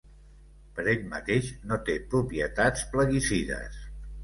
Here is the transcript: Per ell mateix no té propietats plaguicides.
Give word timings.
Per 0.79 0.85
ell 0.93 1.03
mateix 1.11 1.51
no 1.73 1.79
té 1.91 1.99
propietats 2.15 2.89
plaguicides. 2.97 3.81